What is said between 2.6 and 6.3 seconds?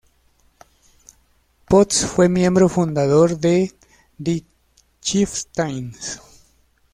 fundador de "The Chieftains".